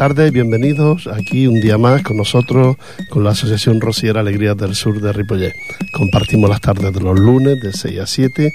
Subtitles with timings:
[0.00, 2.78] tardes, bienvenidos aquí un día más con nosotros,
[3.10, 5.52] con la Asociación Rociera Alegrías del Sur de Ripollet.
[5.92, 8.54] Compartimos las tardes de los lunes de 6 a 7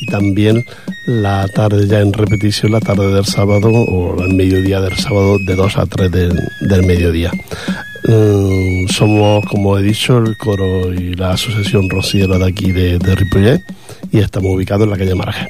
[0.00, 0.64] y también
[1.04, 5.54] la tarde ya en repetición, la tarde del sábado o el mediodía del sábado de
[5.54, 7.30] 2 a 3 del, mediodía.
[8.08, 13.14] Mm, somos, como he dicho, el coro y la Asociación Rociera de aquí de, de
[14.16, 15.46] y estamos ubicados en la calle Marajé.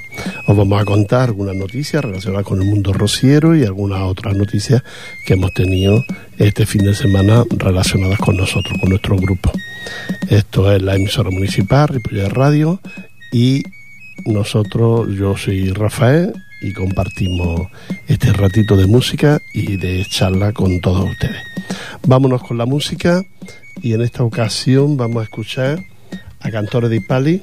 [0.48, 4.82] Os vamos a contar algunas noticias relacionadas con el mundo rociero y algunas otras noticias
[5.24, 6.04] que hemos tenido
[6.36, 9.52] este fin de semana relacionadas con nosotros, con nuestro grupo.
[10.28, 12.80] Esto es la emisora municipal, Ripollet Radio,
[13.30, 13.62] y
[14.24, 17.68] nosotros, yo soy Rafael y compartimos
[18.08, 21.40] este ratito de música y de charla con todos ustedes.
[22.04, 23.22] Vámonos con la música
[23.80, 25.78] y en esta ocasión vamos a escuchar
[26.40, 27.42] a Cantores de Ipali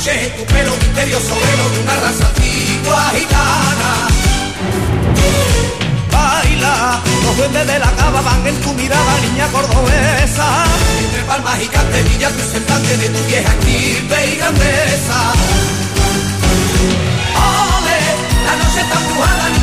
[0.00, 4.08] Noche tu pelo misterioso, velo de una raza antigua gitana.
[6.10, 10.64] Baila, los duendes de la cava van en tu mirada, niña cordobesa.
[11.04, 15.18] Entre palmas y canterillas, tu semblante de tu vieja estirpe y grandeza.
[17.76, 18.00] Ole,
[18.46, 19.59] la noche está empujada,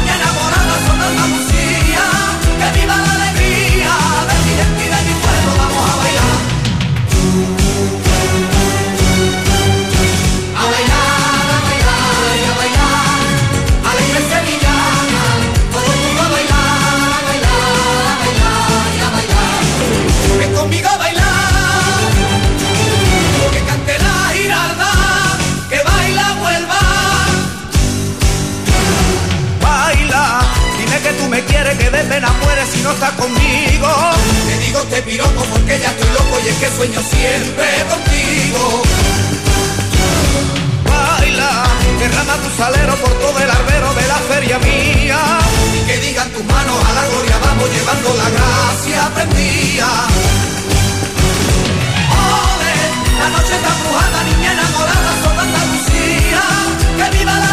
[32.71, 33.89] si no estás conmigo.
[34.47, 38.83] Te digo te piropo porque ya estoy loco y es que sueño siempre contigo.
[40.85, 41.63] Baila,
[41.99, 45.19] derrama tu salero por todo el arbero de la feria mía.
[45.75, 49.89] Y que digan tus manos a la gloria, vamos llevando la gracia prendida.
[52.29, 52.75] Ole,
[53.21, 56.43] la noche está brujada, niña enamorada, sola Andalucía.
[56.97, 57.46] Que viva la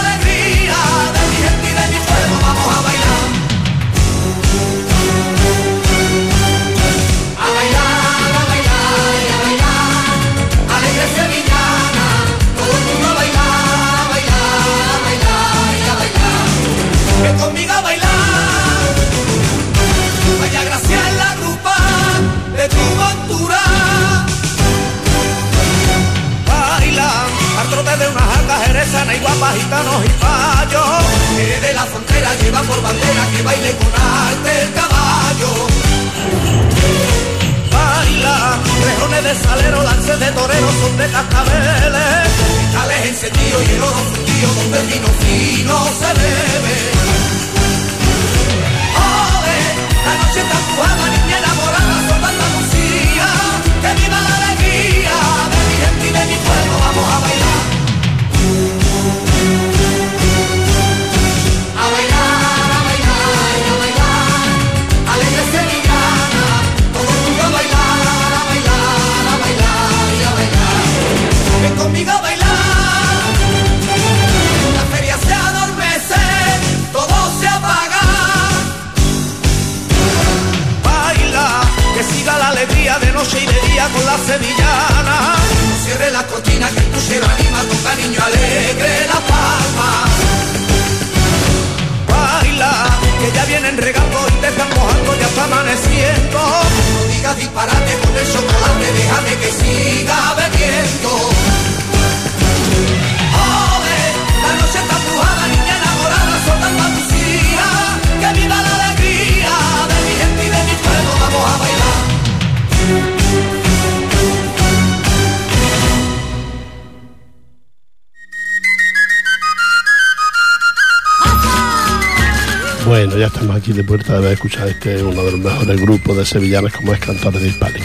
[123.64, 127.00] aquí de puerta haber escuchado este uno de los mejores grupos de sevillanas como es
[127.00, 127.80] Cantores de Hispali.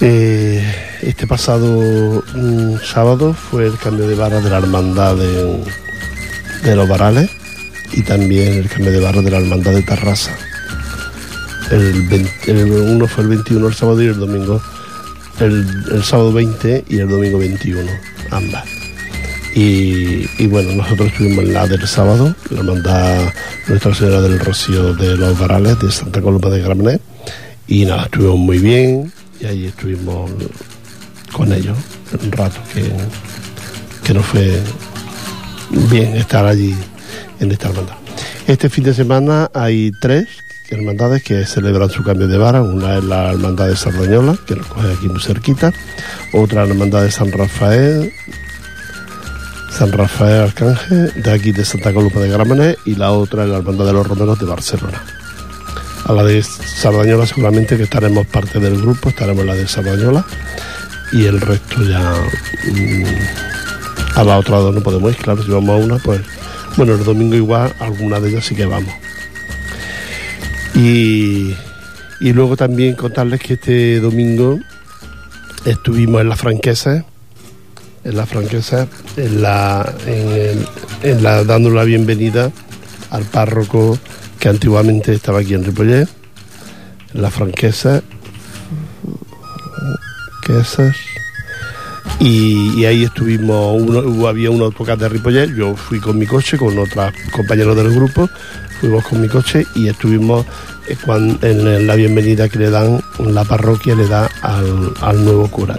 [0.00, 6.88] Eh, este pasado mm, sábado fue el cambio de vara de la hermandad de, los
[6.88, 7.30] varales
[7.92, 10.36] y también el carnet de barro de la Hermandad de Tarrasa.
[11.70, 14.60] El, 20 el uno fue el 21 el sábado y el domingo
[15.38, 17.88] el sábado 20 y el domingo 21,
[18.32, 18.73] ambas.
[19.56, 23.32] Y, bueno, nosotros estuvimos en la del sábado, la hermandad
[23.68, 27.00] Nuestra Señora del Rocío de los Varales de Santa Coloma de Gramenet.
[27.68, 30.30] Y nada, estuvimos muy bien y ahí estuvimos
[31.32, 31.76] con ellos
[32.22, 32.90] un rato que,
[34.04, 34.60] que nos fue
[35.90, 36.74] bien estar allí
[37.40, 37.94] en esta hermandad.
[38.46, 40.28] Este fin de semana hay tres
[40.68, 42.62] hermandades que celebran su cambio de vara.
[42.62, 45.72] Una es la hermandad de Sardañola, que nos coge aquí muy cerquita.
[46.32, 48.12] Otra la hermandad de San Rafael,
[49.74, 52.78] San Rafael Arcángel, de aquí de Santa Coloma de Gramenet.
[52.84, 55.02] Y la otra es la hermandad de los Romeros de Barcelona.
[56.04, 60.24] A la de Sardañola seguramente que estaremos parte del grupo, estaremos en la de Sardañola.
[61.10, 62.14] Y el resto ya...
[62.72, 66.20] mm, a la otra dos no podemos ir, claro, si vamos a una, pues...
[66.76, 68.94] Bueno, el domingo igual, alguna de ellas sí que vamos.
[70.76, 71.52] Y,
[72.20, 74.60] y luego también contarles que este domingo
[75.64, 77.13] estuvimos en la franquesa, en
[78.04, 78.86] la franquesa,
[79.16, 80.64] en la, en,
[81.02, 82.50] en la dando la bienvenida
[83.10, 83.98] al párroco
[84.38, 86.08] que antiguamente estaba aquí en Ripollet,
[87.14, 88.02] la franquesa,
[90.44, 90.52] que
[92.20, 96.58] y, y ahí estuvimos, uno, había un autocar de Ripollet, yo fui con mi coche,
[96.58, 98.28] con otros compañeros del grupo,
[98.80, 100.44] fuimos con mi coche y estuvimos
[100.88, 100.96] eh,
[101.42, 105.78] en la bienvenida que le dan, la parroquia le da al, al nuevo cura.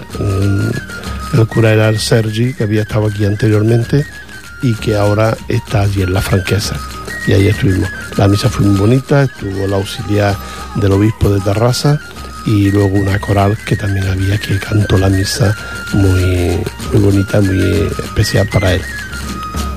[1.36, 4.06] El cura era Sergi, que había estado aquí anteriormente
[4.62, 6.80] y que ahora está allí en la franquesa.
[7.28, 7.90] Y ahí estuvimos.
[8.16, 10.34] La misa fue muy bonita, estuvo la auxiliar
[10.76, 12.00] del obispo de Terrassa
[12.46, 15.54] y luego una coral que también había que cantó la misa
[15.92, 16.58] muy,
[16.94, 18.82] muy bonita, muy especial para él,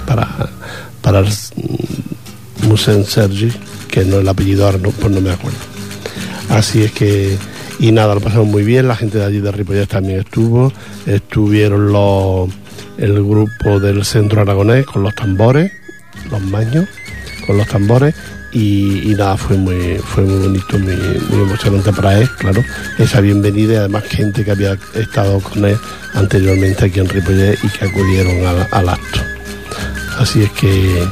[0.07, 0.29] para,
[1.03, 1.25] para
[2.63, 3.53] Musén Sergi,
[3.91, 5.59] que no el apellido ahora no, pues no me acuerdo.
[6.51, 7.37] Así es que,
[7.79, 10.73] y nada, lo pasamos muy bien, la gente de allí de Ripollet también estuvo,
[11.07, 12.51] estuvieron los,
[12.99, 15.73] el grupo del Centro Aragonés con los tambores,
[16.31, 16.87] los maños,
[17.47, 18.15] con los tambores,
[18.51, 20.95] y, nada, fue muy, fue muy bonito, muy,
[21.33, 22.65] emocionante para él, claro,
[22.99, 25.77] esa bienvenida y además gente que había estado con él
[26.15, 29.21] anteriormente aquí en Ripollet y que acudieron al, acto.
[30.19, 31.05] Así es que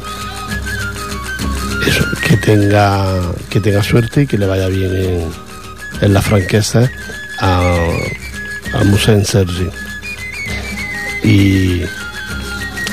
[2.26, 5.45] que tenga que tenga suerte y que le vaya bien en,
[6.00, 6.90] en la franqueza
[7.40, 7.88] a,
[8.74, 9.68] a Musén Sergi.
[11.24, 11.82] Y,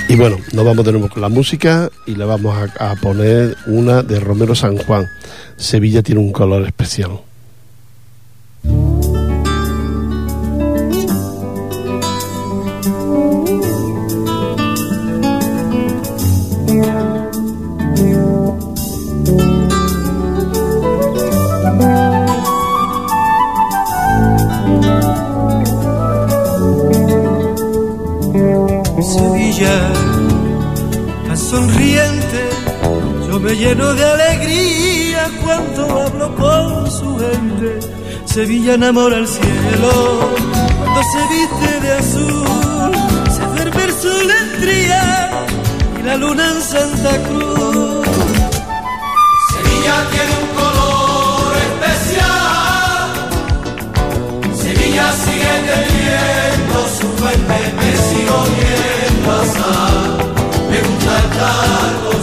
[0.10, 3.56] y bueno, nos vamos de nuevo con la música y le vamos a, a poner
[3.68, 5.08] una de Romero San Juan.
[5.58, 7.20] Sevilla tiene un color especial.
[33.64, 37.80] Lleno de alegría cuando hablo con su gente.
[38.26, 39.92] Sevilla enamora el cielo
[40.78, 42.92] cuando se viste de azul,
[43.36, 44.48] se duerme el sol en
[46.00, 48.06] y la luna en Santa Cruz.
[49.52, 53.06] Sevilla tiene un color especial.
[54.62, 59.96] Sevilla sigue teniendo su fuente, me sigo viendo pasar.
[60.70, 62.23] Me gusta estar con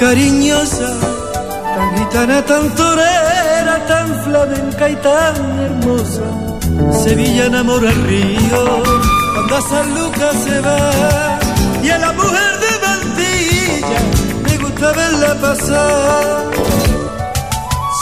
[0.00, 0.90] cariñosa,
[1.76, 5.34] tan gitana, tan torera, tan flamenca y tan
[5.66, 6.26] hermosa.
[7.04, 8.62] Sevilla enamora el río
[9.34, 11.38] cuando a San Lucas se va
[11.82, 14.00] y a la mujer de Mantilla
[14.46, 16.50] me gusta verla pasar.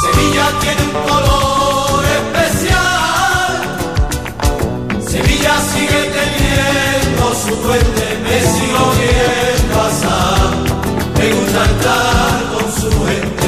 [0.00, 3.52] Sevilla tiene un color especial.
[5.12, 10.67] Sevilla sigue teniendo su fuente, me sigo viendo pasar.
[11.28, 13.47] Me gusta estar con su gente.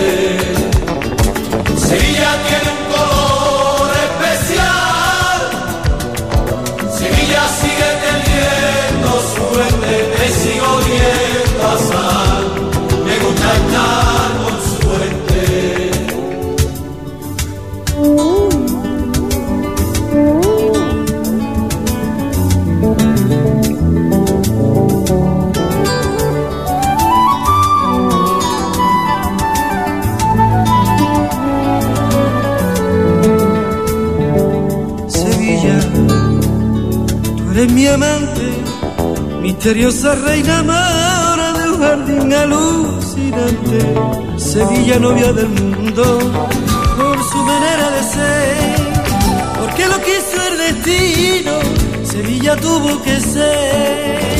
[39.60, 43.80] Misteriosa reina mora de un jardín alucinante,
[44.38, 46.02] Sevilla novia del mundo,
[46.96, 49.02] por su manera de ser,
[49.58, 51.52] porque lo quiso el destino,
[52.04, 54.39] Sevilla tuvo que ser.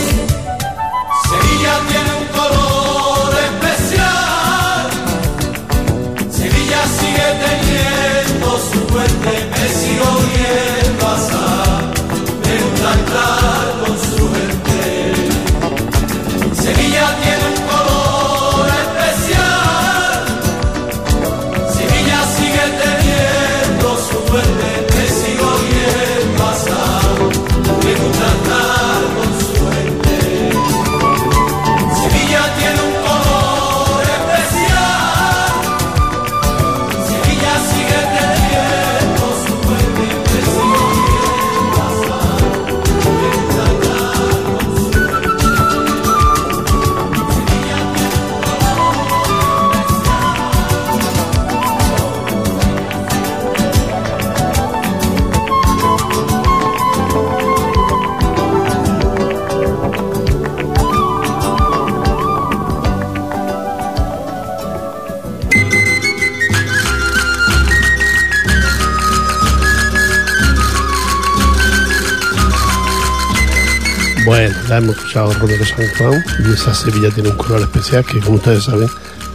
[74.71, 78.21] Ya hemos escuchado a Romero San Juan y esa Sevilla tiene un color especial que,
[78.21, 78.89] como ustedes saben,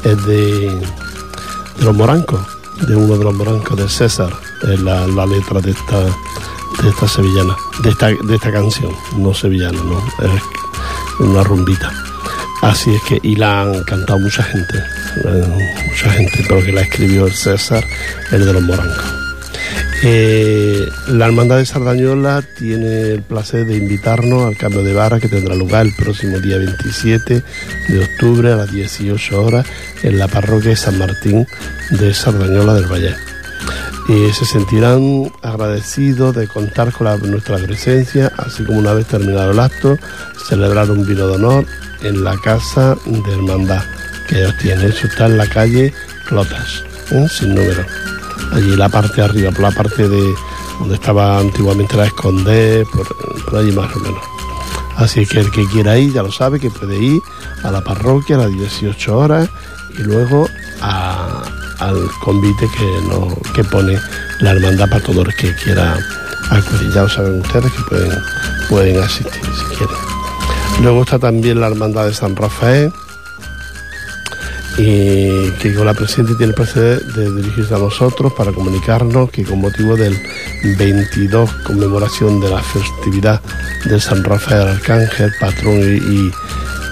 [0.05, 0.71] es de,
[1.77, 2.39] de los morancos,
[2.87, 4.29] de uno de los morancos de César,
[4.63, 9.33] es la, la letra de esta, de esta sevillana, de esta, de esta canción, no
[9.33, 10.41] sevillana, no, es
[11.19, 11.91] una rumbita.
[12.61, 14.77] Así es que, y la han cantado mucha gente,
[15.25, 17.83] eh, mucha gente, pero que la escribió el César,
[18.31, 19.24] el de los morancos.
[20.07, 25.27] Eh, la Hermandad de Sardañola tiene el placer de invitarnos al cambio de vara que
[25.27, 27.41] tendrá lugar el próximo día 27
[27.89, 29.65] de octubre a las 18 horas
[30.03, 31.47] en la parroquia de San Martín
[31.89, 33.15] de Sardañola del Valle.
[34.07, 39.59] Y se sentirán agradecidos de contar con nuestra presencia, así como una vez terminado el
[39.59, 39.97] acto,
[40.47, 41.65] celebrar un vino de honor
[42.03, 43.83] en la casa de hermandad
[44.29, 44.85] que ellos tienen.
[44.85, 45.91] Eso está en la calle
[46.27, 47.25] Clotas, ¿eh?
[47.27, 47.83] sin número
[48.53, 50.33] allí la parte de arriba, por la parte de
[50.79, 54.23] donde estaba antiguamente la esconder, por, allí más o menos.
[54.97, 57.21] Así que el que quiera ir ya lo sabe que puede ir
[57.63, 59.49] a la parroquia a las 18 horas
[59.97, 60.47] y luego
[60.81, 63.99] al convite que, no, que pone
[64.39, 65.99] la hermandad para todos los que quieran
[66.49, 66.91] acudir.
[66.93, 68.11] Ya lo saben ustedes que pueden,
[68.69, 69.95] pueden asistir si quieren.
[70.81, 72.91] Luego está también la hermandad de San Rafael,
[74.77, 79.43] y que con la presidenta tiene el placer de dirigirse a nosotros para comunicarnos que
[79.43, 80.17] con motivo del
[80.77, 83.41] 22 conmemoración de la festividad
[83.85, 86.31] de San Rafael Arcángel, patrón y, y-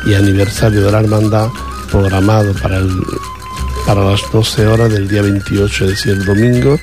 [0.05, 1.47] y aniversario de la hermandad,
[1.89, 2.91] programado para, el,
[3.85, 6.77] para las 12 horas del día 28, es decir, el domingo,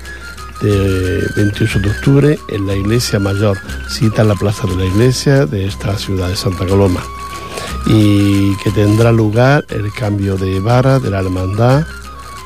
[0.62, 3.58] de 28 de octubre, en la iglesia mayor,
[3.90, 7.02] cita en la plaza de la iglesia de esta ciudad de Santa Coloma
[7.86, 11.86] y que tendrá lugar el cambio de vara de la hermandad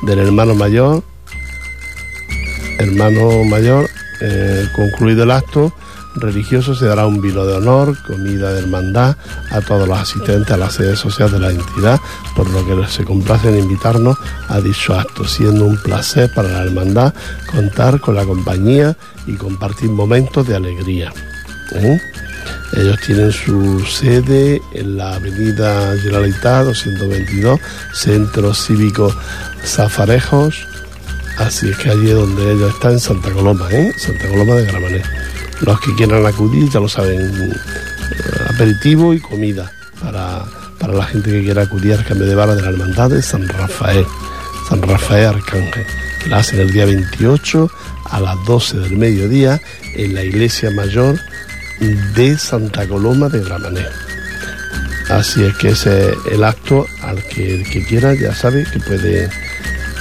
[0.03, 1.03] del hermano mayor,
[2.79, 3.89] hermano mayor,
[4.21, 5.73] eh, concluido el acto
[6.15, 9.17] religioso se dará un vino de honor, comida de hermandad
[9.51, 11.99] a todos los asistentes a la sede social de la entidad,
[12.35, 16.63] por lo que se complace en invitarnos a dicho acto, siendo un placer para la
[16.63, 17.13] hermandad
[17.51, 18.95] contar con la compañía
[19.27, 21.11] y compartir momentos de alegría.
[21.73, 21.99] ¿eh?
[22.73, 27.59] Ellos tienen su sede en la avenida Generalitat 222,
[27.93, 29.15] Centro Cívico
[29.63, 30.67] Zafarejos.
[31.37, 33.91] Así es que allí es donde ellos están, en Santa Coloma, ¿eh?
[33.97, 35.01] Santa Coloma de Gramané.
[35.61, 37.55] Los que quieran acudir ya lo saben, eh,
[38.49, 39.71] aperitivo y comida
[40.01, 40.43] para,
[40.79, 43.47] para la gente que quiera acudir al cambio de vara de la hermandad de San
[43.47, 44.05] Rafael,
[44.69, 45.85] San Rafael Arcángel,
[46.27, 47.69] la hacen el día 28
[48.05, 49.61] a las 12 del mediodía
[49.95, 51.19] en la iglesia mayor
[51.79, 53.85] de Santa Coloma de Gramané.
[55.09, 58.79] Así es que ese es el acto al que el que quiera ya sabe que
[58.79, 59.29] puede,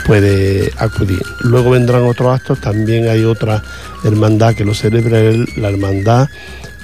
[0.07, 1.21] puede acudir.
[1.41, 3.63] Luego vendrán otros actos, también hay otra
[4.05, 6.29] hermandad que lo celebra, el- la hermandad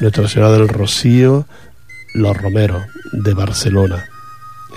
[0.01, 1.47] Nuestra Señora del Rocío,
[2.15, 2.83] Los Romeros
[3.13, 4.05] de Barcelona.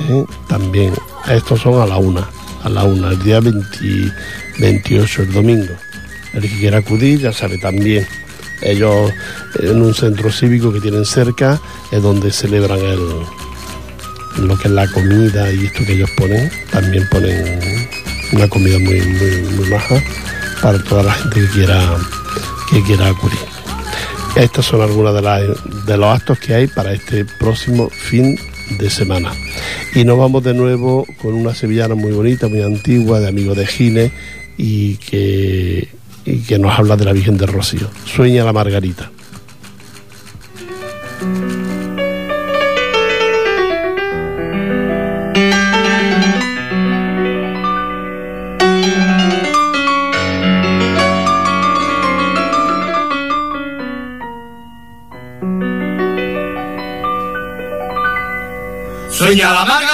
[0.10, 0.24] ¿eh?
[0.50, 0.94] También,
[1.30, 2.28] estos son a la una,
[2.64, 4.12] a la una, el día 20
[4.60, 5.74] 28, el domingo.
[6.34, 8.06] El que quiera acudir ya sabe también.
[8.62, 9.12] Ellos
[9.60, 11.60] en un centro cívico que tienen cerca
[11.92, 13.00] es donde celebran el,
[14.48, 16.50] lo que es la comida y esto que ellos ponen.
[16.72, 17.60] También ponen
[18.32, 20.02] una comida muy, muy, muy baja
[20.62, 21.98] para toda la gente que quiera,
[22.72, 23.38] que quiera acudir.
[24.36, 28.40] Estos son algunos de, las- de los actos que hay para este próximo fin
[28.80, 29.32] de semana.
[29.94, 33.68] Y nos vamos de nuevo con una sevillana muy bonita, muy antigua, de Amigo de
[33.68, 34.12] Gines,
[34.58, 35.88] y que,
[36.26, 37.90] y que nos habla de la Virgen del Rocío.
[38.06, 39.12] Sueña la Margarita.
[59.10, 59.93] Sueña la Margarita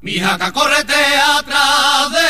[0.00, 2.25] Mi jaca corretea atrás de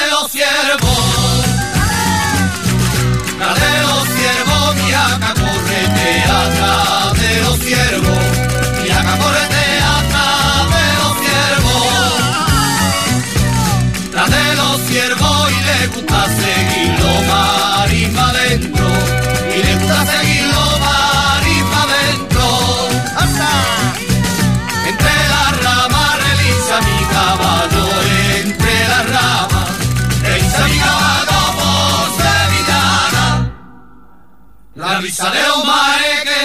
[34.97, 36.41] la risa de los mares que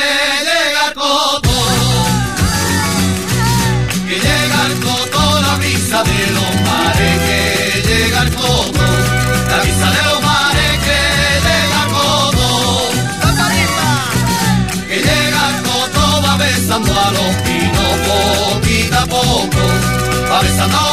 [0.49, 1.55] llega al coto
[4.09, 8.83] que llega al coto la brisa de los mares que llega al coto
[9.51, 10.99] la brisa de los mares que
[11.47, 12.47] llega al coto
[14.89, 19.61] que llega al coto va besando a los pinos poquito a poco.
[20.29, 20.90] Va besando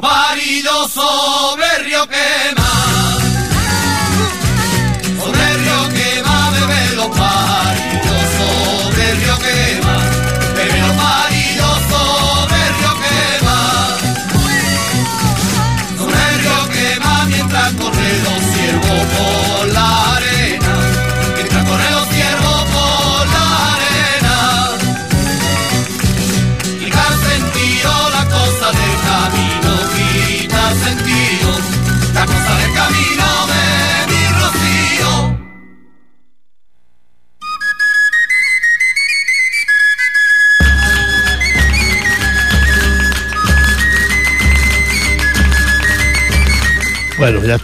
[0.00, 2.61] Parillos sobre el río.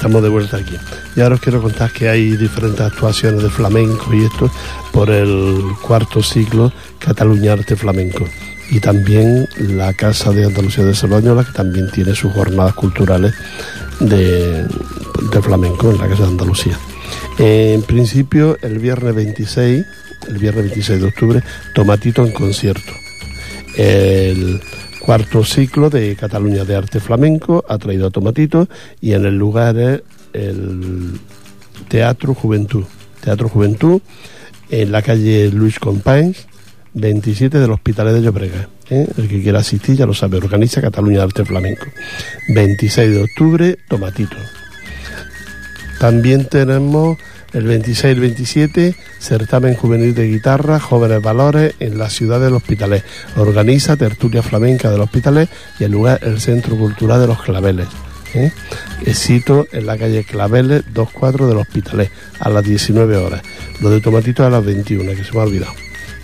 [0.09, 0.75] Estamos de vuelta aquí.
[1.17, 4.51] Y ahora os quiero contar que hay diferentes actuaciones de flamenco y esto
[4.91, 8.25] por el cuarto ciclo Cataluña Arte Flamenco.
[8.71, 13.35] Y también la Casa de Andalucía de Cerdañola, que también tiene sus jornadas culturales
[14.01, 16.79] de, de flamenco en la Casa de Andalucía.
[17.39, 19.85] En principio, el viernes 26,
[20.29, 21.43] el viernes 26 de octubre,
[21.75, 22.93] Tomatito en concierto.
[23.77, 24.61] El
[25.09, 28.69] cuarto ciclo de Cataluña de Arte Flamenco ha traído a Tomatito
[29.01, 30.03] y en el lugar es
[30.35, 31.19] el
[31.89, 32.85] Teatro Juventud.
[33.23, 34.03] Teatro Juventud
[34.69, 36.47] en la calle Luis Companys,
[36.93, 38.69] 27 del Hospitalet de Llobregat.
[38.91, 39.09] ¿eh?
[39.17, 41.87] El que quiera asistir ya lo sabe, organiza Cataluña de Arte Flamenco.
[42.55, 44.37] 26 de octubre, Tomatito.
[45.99, 47.17] También tenemos
[47.53, 52.55] el 26 y el 27, certamen juvenil de guitarra, jóvenes valores en la ciudad del
[52.55, 53.05] Hospitalet.
[53.37, 57.89] Organiza tertulia flamenca del Hospitalet y el lugar el Centro Cultural de los Claveles.
[58.35, 58.53] ¿eh?
[59.73, 63.43] En la calle Claveles 24 del Hospitalet a las 19 horas.
[63.81, 65.73] Lo de Tomatito a las 21, que se me ha olvidado.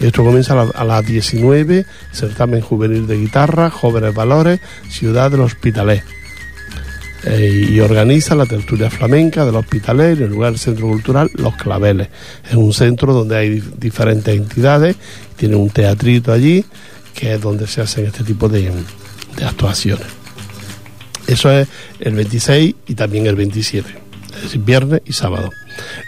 [0.01, 4.61] Esto comienza a las 19, certamen juvenil de guitarra, jóvenes valores,
[4.91, 6.03] ciudad del Hospitalet.
[7.27, 11.55] Eh, y organiza la tertulia flamenca del Hospitalet en el lugar del Centro Cultural Los
[11.57, 12.09] Claveles.
[12.49, 14.97] Es un centro donde hay dif- diferentes entidades,
[15.37, 16.65] tiene un teatrito allí,
[17.15, 18.71] que es donde se hacen este tipo de,
[19.37, 20.07] de actuaciones.
[21.27, 21.67] Eso es
[22.01, 23.89] el 26 y también el 27,
[24.45, 25.51] es viernes y sábado.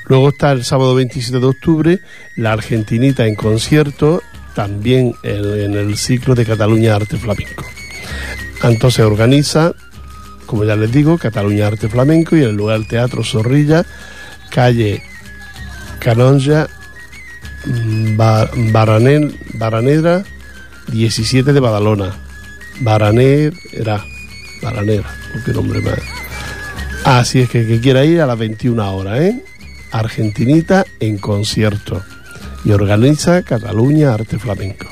[0.09, 2.01] Luego está el sábado 27 de octubre,
[2.37, 4.21] la Argentinita en concierto,
[4.55, 7.65] también en, en el ciclo de Cataluña Arte Flamenco.
[8.63, 9.73] Entonces organiza
[10.47, 13.85] como ya les digo, Cataluña Arte Flamenco y el lugar Teatro Zorrilla,
[14.51, 15.03] calle
[15.99, 16.69] Canonja,
[17.65, 20.25] mm, Ba- Baranel- Baranera,
[20.93, 22.15] 17 de Badalona.
[22.81, 24.05] Baranera,
[24.63, 25.09] Baranera,
[25.45, 25.99] qué nombre más.
[27.05, 29.45] Así es que que quiera ir a las 21 horas, ¿eh?
[29.93, 32.03] Argentinita en concierto.
[32.65, 34.87] Y organiza Cataluña Arte Flamenco.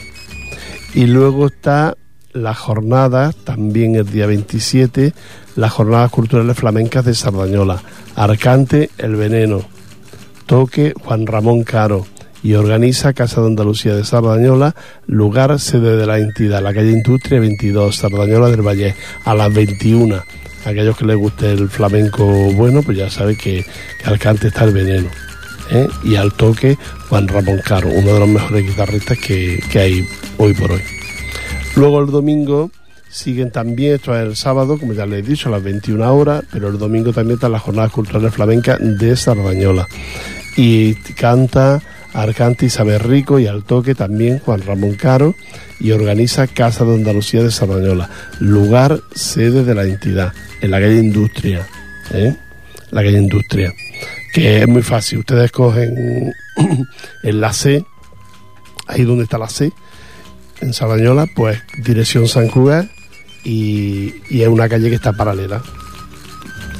[0.95, 1.97] Y luego está
[2.33, 5.13] la jornada, también el día 27,
[5.57, 7.83] las jornadas culturales flamencas de Sardañola.
[8.17, 9.63] Arcante El Veneno.
[10.47, 12.07] Toque Juan Ramón Caro.
[12.43, 14.75] Y organiza Casa de Andalucía de Sardañola,
[15.07, 20.21] lugar sede de la entidad, la calle Industria 22, Sardañola del Valle, a las 21.
[20.67, 23.65] Aquellos que les guste el flamenco bueno, pues ya saben que,
[23.99, 25.09] que Arcante está el veneno.
[25.71, 25.89] ¿eh?
[26.05, 26.77] Y al toque
[27.09, 30.83] Juan Ramón Caro, uno de los mejores guitarristas que, que hay hoy por hoy.
[31.77, 32.71] Luego el domingo
[33.15, 36.45] siguen también, esto es el sábado, como ya les he dicho, a las 21 horas,
[36.53, 39.87] pero el domingo también están las jornadas culturales flamencas de Sardañola.
[40.57, 41.81] Y canta
[42.13, 45.37] Arcante Isabel Rico y al toque también Juan Ramón Caro
[45.79, 50.99] y organiza Casa de Andalucía de Sardañola, lugar sede de la entidad, en la calle
[50.99, 51.69] Industria.
[52.13, 52.35] ¿eh?
[52.91, 53.73] La calle Industria.
[54.33, 56.33] Que es muy fácil, ustedes cogen
[57.23, 57.85] en la C,
[58.89, 59.71] ahí donde está la C,
[60.61, 62.91] en Sardañola, pues dirección San Juan
[63.45, 65.63] y, es una calle que está paralela.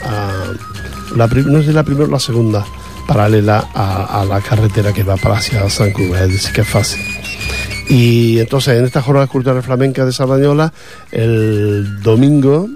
[0.05, 0.53] a
[1.17, 2.65] la, no sé la primera o la segunda,
[3.07, 7.01] paralela a, la carretera que va para hacia San Cuba, es decir, que es fácil.
[7.89, 10.73] Y entonces en esta jornada cultural flamenca de Sardañola,
[11.13, 12.69] el domingo,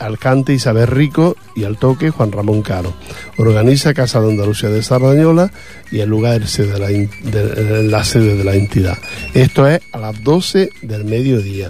[0.00, 2.92] Alcante Isabel Rico y al toque Juan Ramón Caro.
[3.36, 5.52] Organiza Casa de Andalucía de Sardañola
[5.92, 8.98] y el lugar de- la sede de la entidad.
[9.32, 11.68] Esto es a las 12 del mediodía,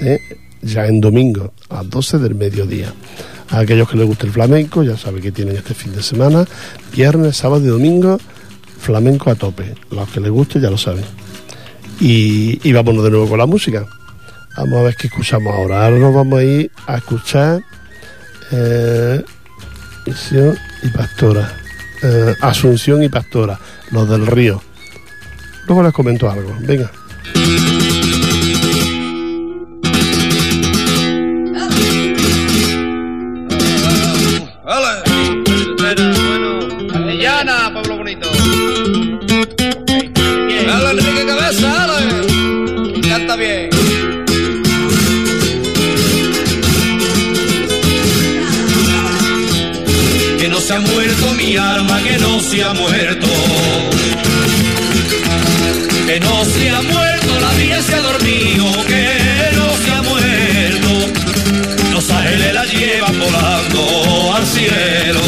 [0.00, 0.18] ¿eh?
[0.64, 2.92] Ya en domingo, a las 12 del mediodía.
[3.50, 6.44] A aquellos que les guste el flamenco, ya saben que tienen este fin de semana,
[6.94, 8.18] viernes, sábado y domingo,
[8.78, 9.74] flamenco a tope.
[9.90, 11.04] Los que les guste ya lo saben.
[12.00, 13.86] Y, y vámonos de nuevo con la música.
[14.56, 15.84] Vamos a ver qué escuchamos ahora.
[15.84, 17.62] Ahora nos vamos a ir a escuchar
[18.52, 19.22] eh,
[20.82, 21.52] y Pastora.
[22.02, 23.58] Eh, Asunción y Pastora,
[23.90, 24.62] los del río.
[25.66, 26.54] Luego les comento algo.
[26.60, 26.90] Venga.
[51.56, 53.26] Arma, que no se ha muerto.
[56.06, 59.08] Que no se ha muerto, la vida se ha dormido, que
[59.56, 60.88] no se ha muerto.
[61.92, 65.20] Los ángeles la llevan volando al cielo.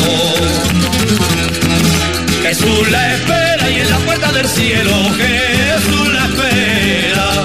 [2.42, 7.44] Jesús la espera y en la puerta del cielo Jesús la espera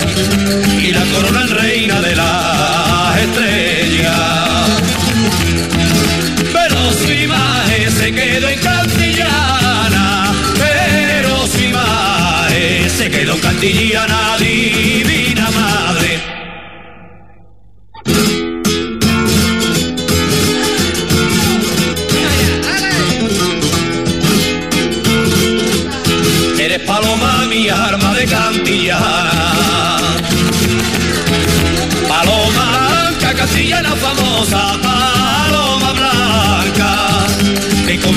[0.80, 4.70] y la corona reina de las estrellas.
[6.54, 7.41] Pero su imagen
[8.12, 16.20] se quedó en cantillana, pero su imagen se quedó en cantillana, divina madre.
[26.60, 29.98] Eres paloma mi arma de cantillana.
[32.10, 35.71] Paloma blanca, castillana famosa, paloma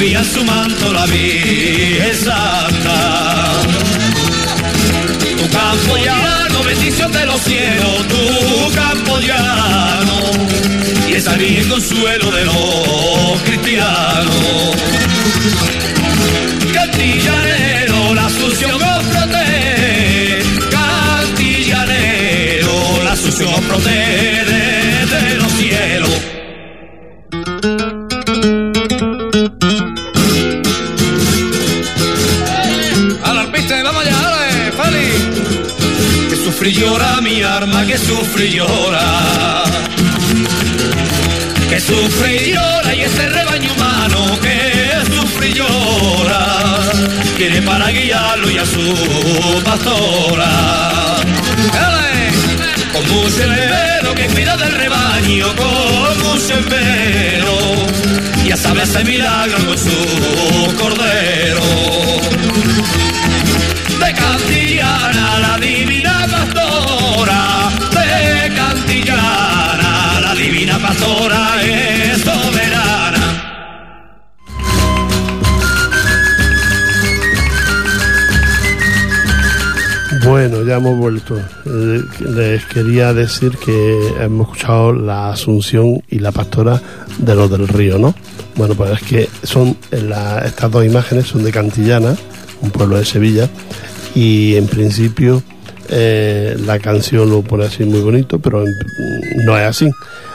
[0.02, 1.06] en su manto la
[2.14, 3.52] Santa.
[5.36, 10.20] Tu campo llano, bendición de los cielos, tu campo llano,
[11.08, 14.76] y esa Virgen consuelo de los cristianos.
[16.72, 17.53] Cantillanero,
[36.54, 39.64] sufre y llora mi arma, que sufre y llora.
[41.68, 46.78] Que sufre y llora y ese rebaño humano que sufre y llora.
[47.36, 50.50] Quiere para guiarlo y a su pastora.
[52.92, 57.58] Con mucho esmero que cuida del rebaño, con mucho esmero.
[58.46, 61.62] Ya sabe hacer milagros con su cordero
[64.04, 73.24] de Cantillana, la divina pastora, de Cantillana, la divina pastora es soberana.
[80.24, 81.40] Bueno, ya hemos vuelto.
[82.20, 86.80] Les quería decir que hemos escuchado la Asunción y la Pastora
[87.18, 88.14] de los del río, ¿no?
[88.56, 92.16] Bueno, pues es que son estas dos imágenes son de Cantillana,
[92.62, 93.50] un pueblo de Sevilla,
[94.14, 95.42] y en principio
[95.88, 98.64] eh, la canción lo pone así muy bonito, pero
[99.44, 99.90] no es así.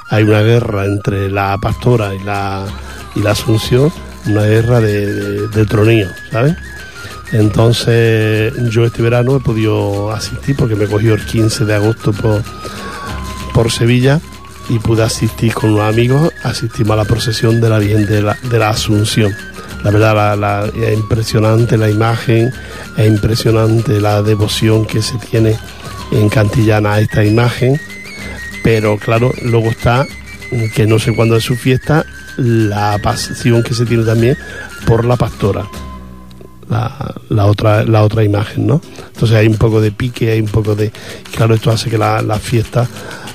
[0.10, 2.66] Hay una guerra entre la Pastora y la,
[3.16, 3.92] y la Asunción,
[4.28, 6.56] una guerra de, de, de ¿sabes?
[7.32, 12.44] Entonces yo este verano he podido asistir porque me cogió el 15 de agosto por,
[13.54, 14.20] por Sevilla
[14.68, 18.38] y pude asistir con unos amigos, asistimos a la procesión de la Virgen de la,
[18.50, 19.36] de la Asunción.
[19.84, 22.52] La verdad la- la- es impresionante la imagen,
[22.98, 25.56] es impresionante la devoción que se tiene
[26.12, 27.80] en Cantillana a esta imagen,
[28.64, 30.06] pero claro, luego está,
[30.76, 32.06] que no sé cuándo es su fiesta,
[32.38, 34.38] la pasión que se tiene también
[34.88, 35.66] por la pastora
[36.70, 38.80] la, la otra la otra imagen, ¿no?
[39.14, 40.92] Entonces hay un poco de pique, hay un poco de...
[41.36, 42.88] Claro, esto hace que la, la fiesta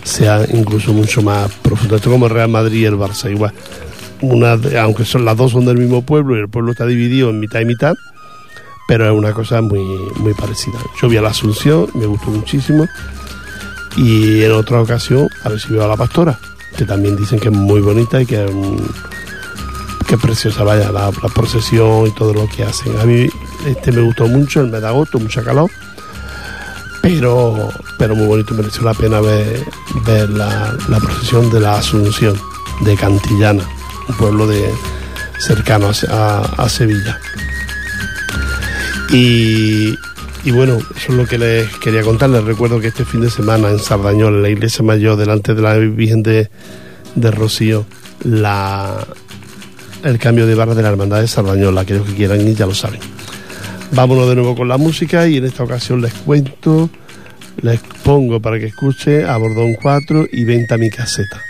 [0.05, 1.97] sea incluso mucho más profunda.
[1.97, 3.53] Esto como Real Madrid y el Barça, igual.
[4.81, 7.61] Aunque son las dos son del mismo pueblo y el pueblo está dividido en mitad
[7.61, 7.95] y mitad,
[8.87, 9.85] pero es una cosa muy,
[10.17, 10.79] muy parecida.
[11.01, 12.87] Yo vi a la Asunción, me gustó muchísimo,
[13.97, 16.39] y en otra ocasión, a ver a la pastora,
[16.77, 18.51] que también dicen que es muy bonita y que es
[20.07, 22.99] qué preciosa vaya la, procesión y todo lo que hacen.
[22.99, 23.27] A mí
[23.67, 25.71] este me gustó mucho, el mes de agosto, mucha calor,
[27.03, 29.65] pero, pero muy bonito, mereció la pena ver,
[30.05, 32.37] ver la, la procesión de la Asunción
[32.81, 33.65] de Cantillana,
[34.09, 34.63] un pueblo de
[35.39, 37.19] cercano a, Sevilla.
[39.11, 39.95] Y,
[40.45, 42.31] y bueno, eso es lo que les quería contar.
[42.31, 45.63] Les recuerdo que este fin de semana en Sardañol, en la iglesia mayor, delante de
[45.63, 46.51] la Virgen de,
[47.15, 47.87] de Rocío,
[48.25, 49.07] la,
[50.03, 52.75] el cambio de barra de la Hermandad de Sardañola, aquellos que quieran ir ya lo
[52.75, 53.01] saben.
[53.93, 56.91] Vámonos de nuevo con la música y en esta ocasión les cuento,
[57.63, 61.41] les pongo para que escuche a Bordón 4 y Venta mi caseta.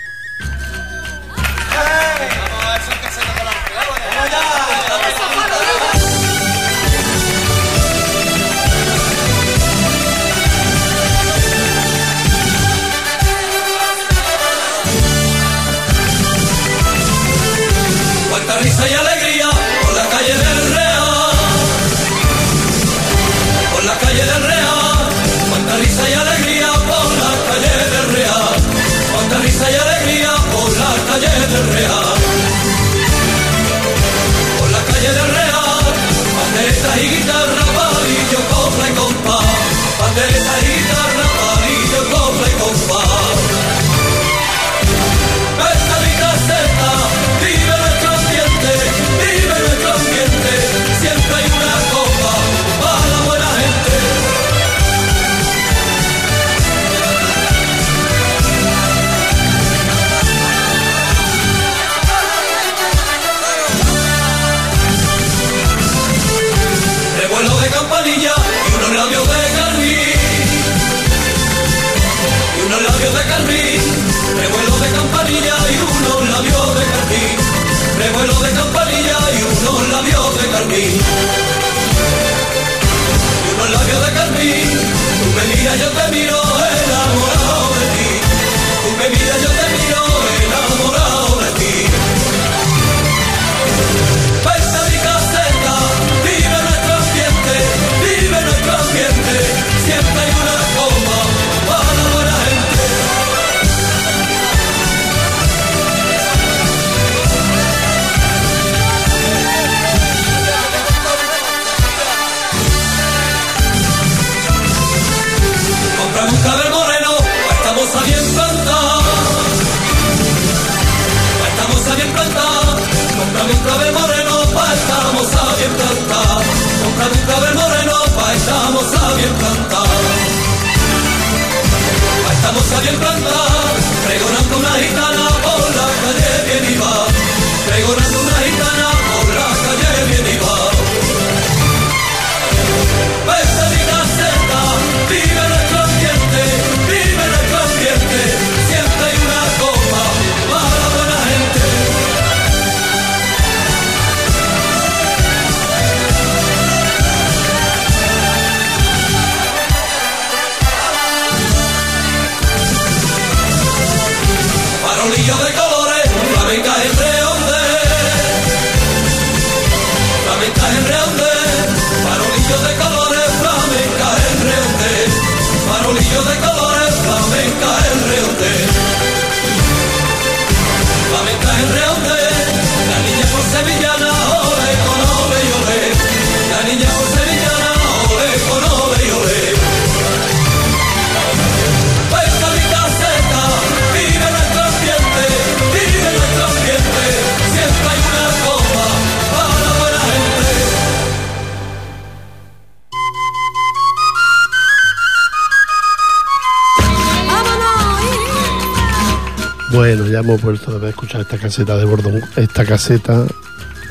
[210.24, 213.26] Hemos vuelto a escuchar esta caseta de Bordón, esta caseta,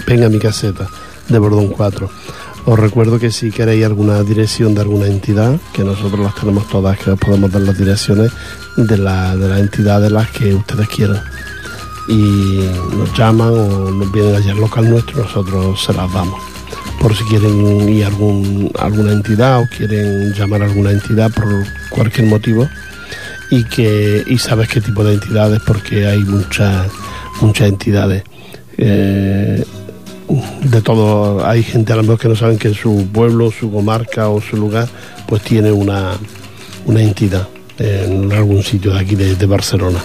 [0.08, 0.88] venga mi caseta,
[1.30, 2.10] de Bordón 4.
[2.65, 6.98] Os recuerdo que si queréis alguna dirección de alguna entidad, que nosotros las tenemos todas,
[6.98, 8.32] que os podemos dar las direcciones
[8.78, 11.22] de la, de las entidades las que ustedes quieran.
[12.08, 12.67] Y
[12.98, 16.41] nos llaman o nos vienen allá al local nuestro, nosotros se las damos.
[17.00, 21.46] Por si quieren ir a algún, alguna entidad o quieren llamar a alguna entidad por
[21.91, 22.67] cualquier motivo,
[23.56, 26.88] y que y sabes qué tipo de entidades porque hay muchas
[27.42, 28.24] muchas entidades.
[28.78, 29.63] Eh,
[30.63, 34.30] de todo hay gente a lo mejor que no saben que su pueblo su comarca
[34.30, 34.88] o su lugar
[35.28, 36.13] pues tiene una
[36.86, 40.00] una entidad en algún sitio de aquí de, Barcelona.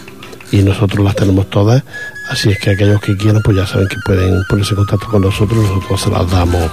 [0.50, 1.82] Y nosotros las tenemos todas
[2.30, 5.22] así es que aquellos que quieran pues ya saben que pueden ponerse en contacto con
[5.22, 6.70] nosotros nosotros se las damos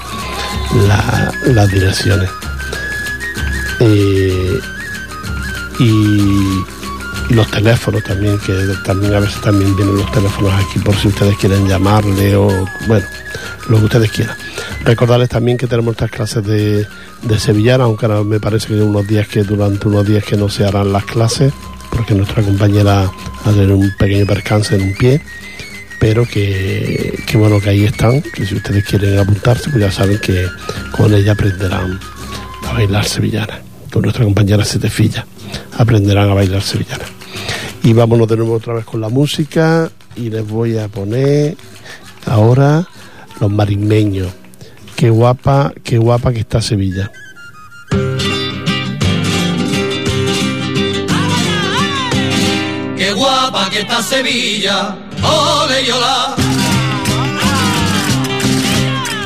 [0.90, 2.30] la- las direcciones.
[3.80, 4.25] Eh,
[5.80, 6.64] y,
[7.30, 11.36] los teléfonos también, que también a veces también vienen los teléfonos aquí por si ustedes
[11.38, 12.48] quieren llamarle o
[12.88, 13.06] bueno,
[13.68, 14.36] lo que ustedes quieran.
[14.84, 16.86] Recordarles también que tenemos estas clases de,
[17.24, 20.50] de sevillana, aunque ahora me parece que unos días que durante unos días que no
[20.50, 21.52] se harán las clases,
[21.90, 23.12] porque nuestra compañera
[23.44, 25.22] ha tenido un pequeño percance en un pie,
[26.00, 30.20] pero que, que bueno que ahí están, que si ustedes quieren apuntarse, pues ya saben
[30.20, 30.48] que
[30.92, 32.00] con ella aprenderán
[32.68, 33.62] a bailar sevillana.
[33.92, 35.26] Con nuestra compañera Setefilla
[35.78, 37.06] aprenderán a bailar sevillana.
[37.84, 41.56] Y vámonos de nuevo otra vez con la música y les voy a poner
[42.26, 42.88] ahora
[43.39, 44.32] los marismeños.
[44.96, 47.12] Qué guapa, qué guapa que está Sevilla.
[52.98, 56.36] Qué guapa que está Sevilla, ole y olá.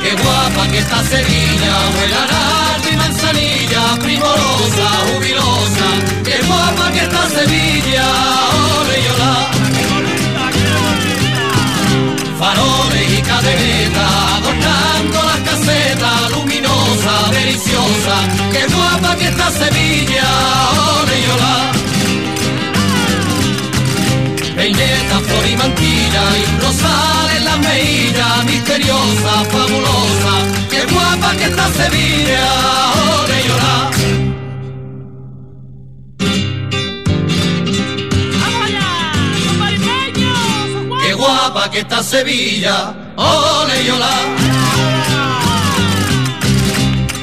[0.02, 5.79] Qué guapa que está Sevilla, huela nardo y manzanilla, primorosa, jubilosa.
[6.30, 8.06] Qué guapa que está Sevilla,
[8.78, 9.36] ole y olá.
[12.38, 18.16] Faroles y cadenetas, adornando las casetas, luminosa, deliciosa.
[18.52, 20.28] Qué guapa que está Sevilla,
[21.00, 21.56] ole y olá.
[24.54, 30.34] Peineta, flor y mantilla y un rosal en la mejilla, misteriosa, fabulosa,
[30.70, 32.44] qué guapa que está Sevilla,
[33.18, 33.50] ole y.
[41.70, 44.16] que está Sevilla, ole y olá.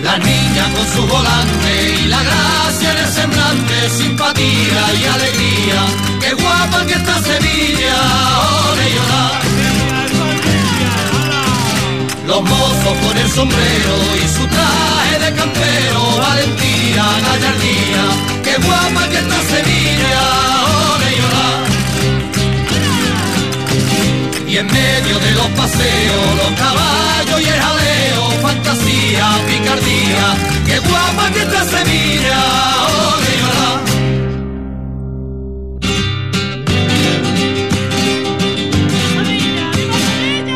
[0.04, 5.80] La niña con su volante y la gracia en el semblante, simpatía y alegría.
[6.22, 7.96] Qué guapa que está Sevilla,
[8.72, 9.26] ole y olá.
[12.28, 18.04] Los mozos con el sombrero y su traje de campero, valentía, gallardía.
[18.44, 20.22] Qué guapa que está Sevilla,
[20.94, 21.66] ole y olá.
[24.58, 31.30] Y en medio de los paseos, los caballos y el jaleo, fantasía, picardía, qué guapa
[31.30, 32.39] que está Sevilla,
[33.22, 33.82] y olá.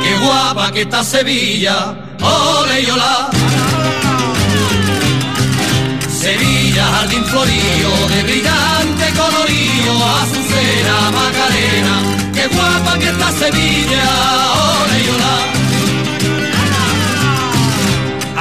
[0.02, 3.30] Qué guapa que está Sevilla, ole y olá.
[6.10, 9.93] Sevilla, jardín florío, de brillante colorío,
[10.24, 11.95] azucena, macarena,
[12.34, 12.70] qué guapa
[13.40, 14.04] Sevilla,
[14.82, 15.36] ole y olá.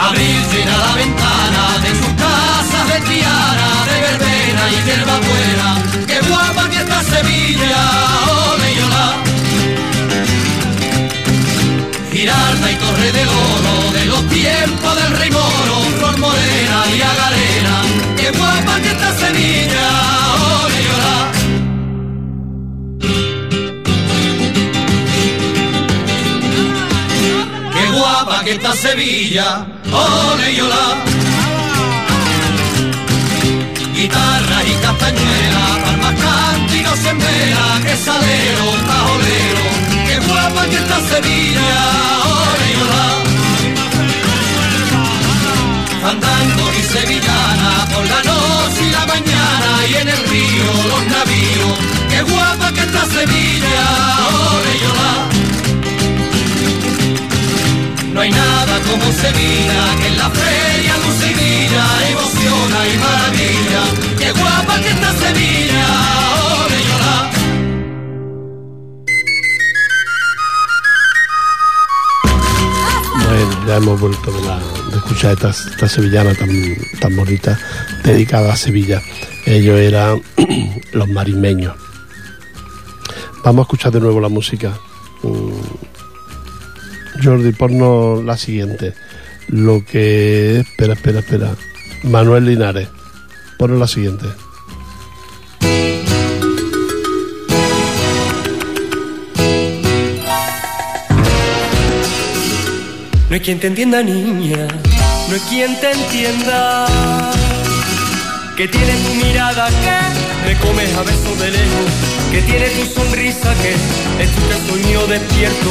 [0.06, 5.68] Abrir llena la ventana de sus casas de Triana, de verbena y hierba buena,
[6.06, 7.80] qué guapa que está Sevilla,
[8.52, 9.06] ole y olá.
[12.12, 17.76] Girarda y Torre del Oro, de los tiempos del rey moro, Flor Morena y Agarena,
[28.44, 30.94] que está Sevilla, ole y olá.
[33.94, 39.64] Guitarra y castañuela, palmas cánticos en vela, que salero, cajolero,
[40.06, 41.70] qué guapa que está Sevilla,
[42.40, 43.08] ole y olá.
[46.10, 51.78] Andando y sevillana, por la noche y la mañana, y en el río los navíos,
[52.08, 53.84] qué guapa que está Sevilla,
[54.28, 55.29] ole y
[58.20, 58.60] olá.
[59.12, 60.94] Sevilla, que en la feria
[61.36, 63.82] villa emociona y maravilla.
[64.18, 65.86] Qué guapa que está Sevilla,
[66.28, 67.30] ahora llorar.
[73.26, 74.58] Bueno, ya hemos vuelto de, la,
[74.90, 76.50] de escuchar esta, esta sevillana tan,
[77.00, 77.58] tan bonita,
[78.04, 79.02] dedicada a Sevilla.
[79.44, 80.22] Ellos eran
[80.92, 81.74] los marimeños.
[83.44, 84.78] Vamos a escuchar de nuevo la música.
[87.22, 88.94] Jordi, ponnos la siguiente.
[89.48, 90.60] Lo que...
[90.60, 91.50] Espera, espera, espera.
[92.04, 92.88] Manuel Linares.
[93.58, 94.26] Ponnos la siguiente.
[103.30, 104.66] No hay quien te entienda, niña,
[105.28, 106.86] no hay quien te entienda.
[108.56, 111.90] Que tiene tu mirada que me comes a besos de lejos.
[112.32, 113.70] Que tiene tu sonrisa que
[114.22, 115.70] es tu que despierto.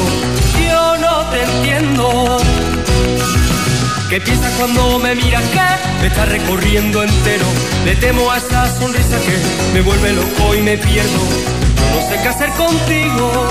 [1.30, 2.38] Te entiendo.
[4.08, 7.46] ¿Qué piensas cuando me miras que me estás recorriendo entero?
[7.84, 9.38] Le temo a esa sonrisa que
[9.72, 11.20] me vuelve loco y me pierdo.
[11.94, 13.48] No sé qué hacer contigo.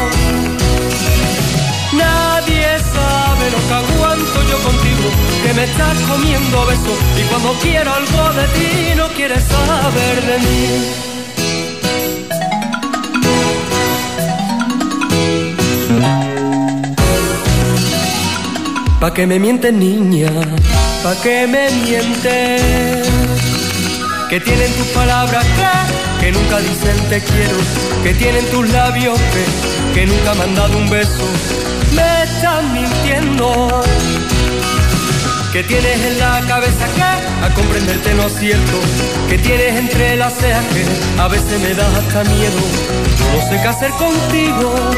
[1.93, 5.09] Nadie sabe lo que aguanto yo contigo,
[5.43, 10.37] que me estás comiendo besos y cuando quiero algo de ti no quieres saber de
[10.39, 11.08] mí.
[18.99, 20.29] Pa' que me mientes niña,
[21.03, 23.07] pa' que me mientes
[24.29, 27.57] que tienen tus palabras que, que nunca dicen te quiero,
[28.03, 31.25] que tienen tus labios que, que nunca me han dado un beso,
[31.95, 33.83] me están mintiendo.
[35.53, 38.79] Que tienes en la cabeza que a comprenderte no acierto,
[39.29, 40.85] que tienes entre las cejas que
[41.19, 42.59] a veces me das hasta miedo,
[43.33, 44.88] no sé qué hacer contigo.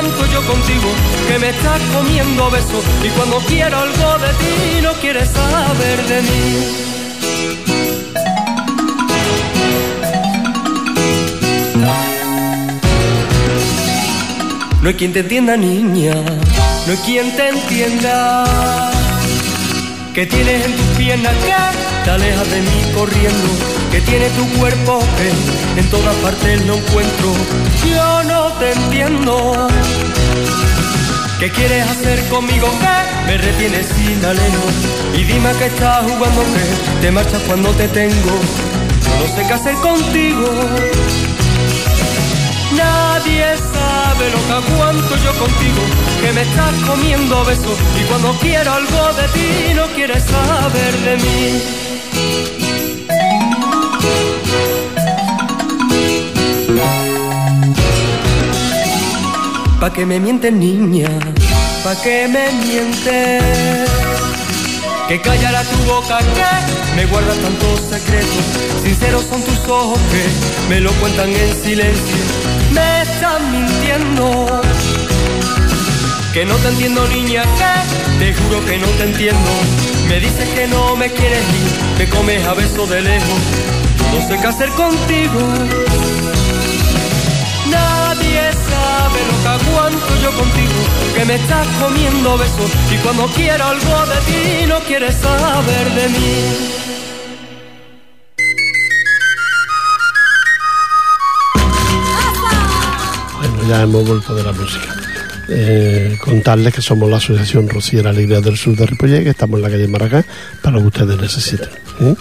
[0.00, 0.88] Aguanto yo contigo,
[1.28, 6.22] que me estás comiendo besos y cuando quiero algo de ti no quieres saber de
[6.22, 6.90] mí.
[14.82, 18.90] No hay quien te entienda, niña, no hay quien te entienda.
[20.14, 23.48] Que tienes en tus piernas que te alejas de mí corriendo.
[23.92, 27.34] Que tiene tu cuerpo que en todas partes lo encuentro.
[27.88, 29.68] Yo no te entiendo.
[31.38, 32.68] ¿Qué quieres hacer conmigo?
[32.80, 34.64] que Me retienes sin alejo.
[35.16, 38.38] Y dime que estás jugando que te marchas cuando te tengo.
[39.20, 40.46] No sé qué hacer contigo.
[42.76, 45.82] Nadie sabe lo que aguanto yo contigo,
[46.20, 51.16] que me estás comiendo besos y cuando quiero algo de ti no quieres saber de
[51.16, 51.89] mí.
[59.80, 61.08] Pa' que me mientes niña,
[61.82, 63.88] pa' que me mientes.
[65.08, 68.44] Que callará tu boca que me guarda tantos secretos.
[68.84, 72.16] Sinceros son tus ojos que me lo cuentan en silencio.
[72.72, 74.60] Me están mintiendo.
[76.34, 79.50] Que no te entiendo niña, que te juro que no te entiendo.
[80.08, 83.40] Me dices que no me quieres ni me comes a besos de lejos.
[84.12, 85.79] No sé qué hacer contigo.
[89.90, 90.72] Aguanto yo contigo,
[91.14, 96.08] que me estás comiendo besos y cuando quiero algo de ti no quieres saber de
[96.08, 96.80] mí.
[103.68, 104.96] Ya hemos vuelto de la música.
[105.48, 109.62] Eh, contarles que somos la Asociación Rociera Alegría del Sur de Ripollet, que estamos en
[109.62, 110.24] la calle Maracá,
[110.60, 111.68] para lo que ustedes necesiten.
[112.00, 112.14] ¿eh?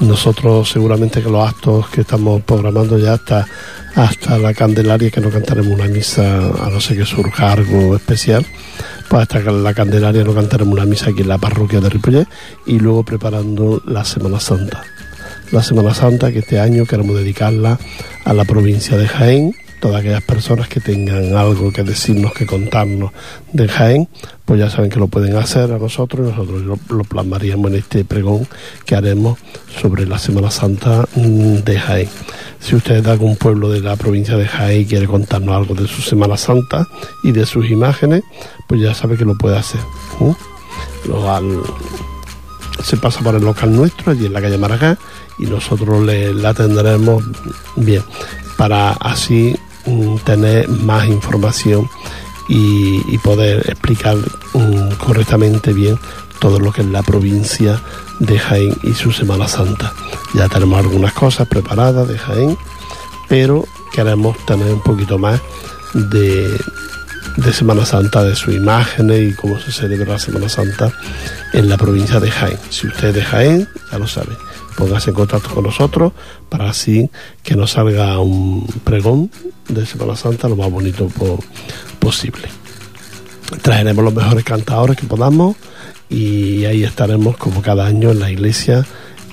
[0.00, 3.46] Nosotros seguramente que los actos que estamos programando ya hasta,
[3.94, 8.44] hasta la Candelaria, que no cantaremos una misa, a no ser que surja algo especial,
[9.08, 12.28] pues hasta la Candelaria no cantaremos una misa aquí en la parroquia de Ripollet
[12.66, 14.82] y luego preparando la Semana Santa.
[15.50, 17.78] La Semana Santa que este año queremos dedicarla
[18.24, 23.10] a la provincia de Jaén, todas aquellas personas que tengan algo que decirnos, que contarnos
[23.52, 24.08] de Jaén,
[24.44, 27.78] pues ya saben que lo pueden hacer a nosotros y nosotros lo, lo plasmaríamos en
[27.78, 28.46] este pregón
[28.86, 29.40] que haremos
[29.80, 32.08] sobre la Semana Santa mm, de Jaén.
[32.60, 35.88] Si usted de algún pueblo de la provincia de Jaén y quiere contarnos algo de
[35.88, 36.86] su Semana Santa
[37.24, 38.22] y de sus imágenes,
[38.68, 39.80] pues ya sabe que lo puede hacer.
[41.28, 41.62] al-
[42.84, 44.96] se pasa por el local nuestro, allí en la calle Maracá,
[45.40, 47.24] y nosotros le, la atenderemos
[47.76, 48.02] bien,
[48.56, 49.56] para así
[50.24, 51.88] tener más información
[52.48, 54.16] y, y poder explicar
[54.54, 55.98] mm, correctamente bien
[56.42, 57.80] todo lo que es la provincia
[58.18, 59.92] de Jaén y su Semana Santa.
[60.34, 62.58] Ya tenemos algunas cosas preparadas de Jaén,
[63.28, 65.40] pero queremos tener un poquito más
[65.94, 66.58] de,
[67.36, 70.92] de Semana Santa, de sus imágenes y cómo se celebra la Semana Santa
[71.52, 72.58] en la provincia de Jaén.
[72.70, 74.36] Si usted es de Jaén, ya lo sabe,
[74.76, 76.12] póngase en contacto con nosotros
[76.48, 77.10] para así
[77.42, 79.30] que nos salga un pregón
[79.68, 81.38] de Semana Santa lo más bonito po-
[81.98, 82.48] posible.
[83.62, 85.56] Traeremos los mejores cantadores que podamos
[86.08, 88.84] y ahí estaremos como cada año en la iglesia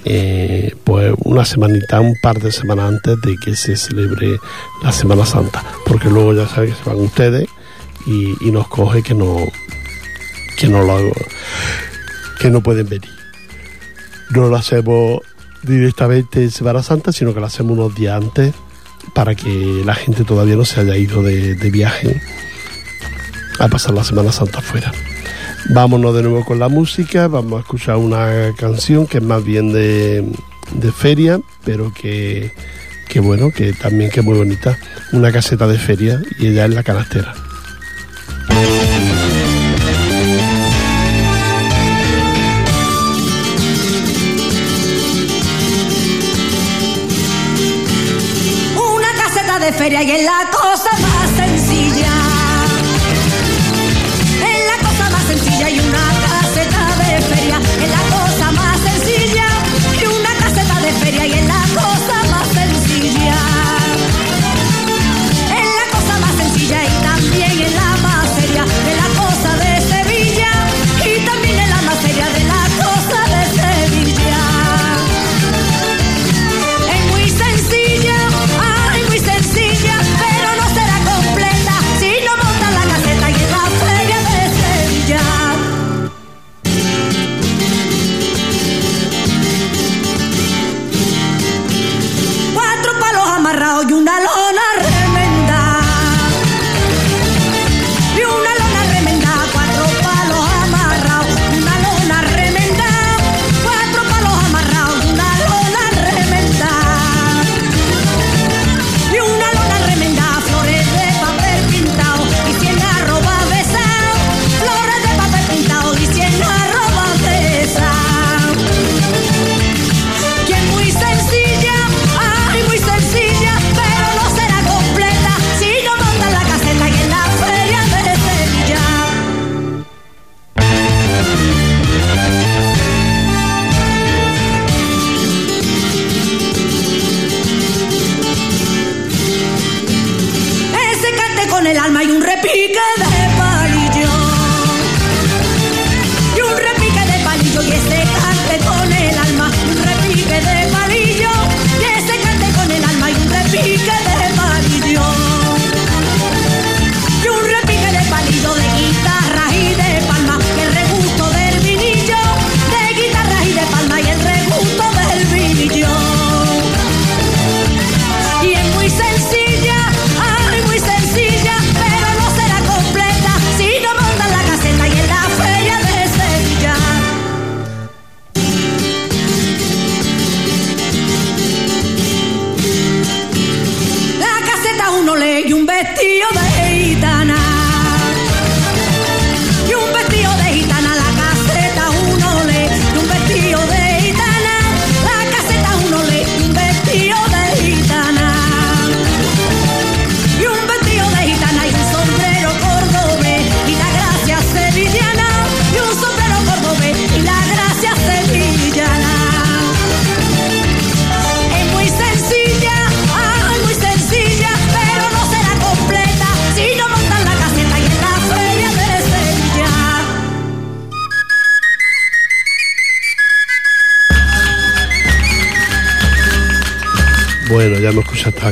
[0.06, 4.38] eh, pues una semanita, un par de semanas antes de que se celebre
[4.82, 7.48] la Semana Santa, porque luego ya saben que se van ustedes
[8.06, 9.36] y, nos coge que no
[10.58, 11.12] que no lo
[12.40, 13.10] que no pueden venir.
[14.30, 15.22] No lo hacemos
[15.64, 18.54] directamente en Semana Santa, sino que lo hacemos unos días antes
[19.14, 22.22] para que la gente todavía no se haya ido de, de viaje
[23.60, 24.92] a pasar la Semana Santa afuera.
[25.72, 29.74] Vámonos de nuevo con la música, vamos a escuchar una canción que es más bien
[29.74, 30.26] de,
[30.74, 32.54] de feria, pero que,
[33.08, 34.78] que bueno, que también que es muy bonita,
[35.12, 37.34] una caseta de feria y ella es la canastera.
[49.80, 50.90] Feria y es la cosa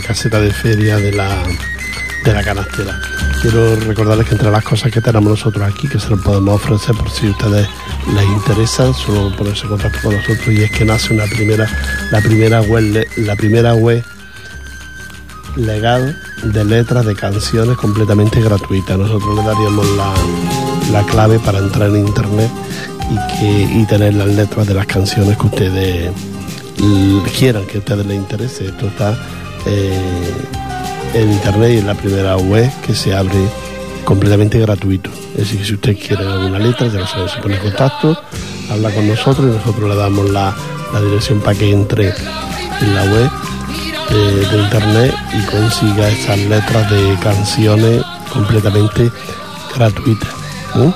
[0.08, 1.44] caseta de feria de la,
[2.24, 2.98] de la canastera.
[3.42, 6.96] Quiero recordarles que entre las cosas que tenemos nosotros aquí, que se lo podemos ofrecer
[6.96, 7.68] por si ustedes
[8.16, 11.68] les interesa, solo ponerse en contacto con nosotros y es que nace una primera,
[12.10, 14.02] la primera web, la primera web
[15.58, 18.96] legal de letras de canciones completamente gratuita.
[18.96, 20.14] Nosotros le daríamos la,
[20.94, 22.50] la clave para entrar en internet
[23.12, 26.12] y que y tener las letras de las canciones que ustedes
[27.38, 28.68] quieran que a ustedes les interese.
[28.68, 29.18] Esto está
[29.66, 30.00] eh,
[31.14, 33.38] en internet y es la primera web que se abre
[34.04, 35.10] completamente gratuito.
[35.32, 38.18] Es decir, si usted quiere alguna letra, ya lo sabe, se pone en contacto,
[38.72, 40.56] habla con nosotros y nosotros le damos la,
[41.04, 43.30] dirección para que entre en la web
[44.10, 48.02] de, de internet y consiga esas letras de canciones
[48.32, 49.12] completamente
[49.76, 50.28] gratuita.
[50.76, 50.94] ¿eh?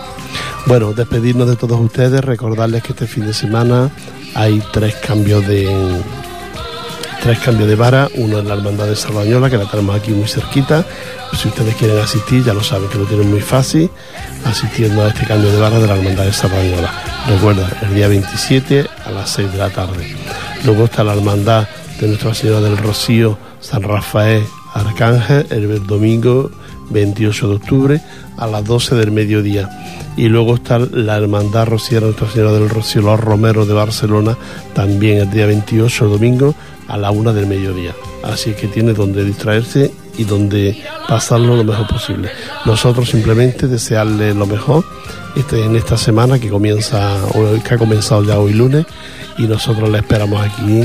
[0.66, 3.90] Bueno, despedirnos de todos ustedes, recordarles que este fin de semana
[4.36, 5.68] hay tres cambios de
[7.22, 10.28] tres cambios de vara, uno en la Hermandad de Sardañola, que la tenemos aquí muy
[10.28, 10.84] cerquita.
[11.34, 13.90] Si ustedes quieren asistir, ya lo saben que lo tienen muy fácil,
[14.44, 16.92] asistiendo a este cambio de vara de la Hermandad de Sardañola.
[17.28, 20.16] Recuerda, el día 27 a las 6 de la tarde.
[20.66, 21.68] Luego está la Hermandad
[22.00, 24.44] de Nuestra Señora del Rocío, San Rafael,
[24.74, 26.50] Arcángel, el domingo
[26.90, 28.02] 28 de octubre
[28.38, 29.70] a las 12 del mediodía.
[30.18, 34.36] Y luego está la Hermandad Rociera Nuestra Señora del Rocío, los Romeros de Barcelona,
[34.74, 36.56] también el día 28, el domingo,
[36.92, 37.96] a la 1 del mediodía.
[38.24, 40.78] Así que tiene donde distraerse y donde
[41.08, 42.30] pasarlo lo mejor posible.
[42.66, 44.84] Nosotros simplemente desearle lo mejor
[45.36, 47.18] este, en esta semana que comienza,
[47.66, 48.86] que ha comenzado ya hoy lunes,
[49.38, 50.84] y nosotros le esperamos aquí,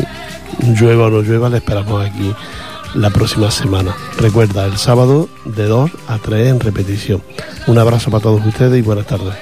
[0.78, 2.32] llueva o no llueva, le esperamos aquí
[2.94, 3.94] la próxima semana.
[4.18, 7.22] Recuerda, el sábado de 2 a 3 en repetición.
[7.66, 9.34] Un abrazo para todos ustedes y buenas tardes.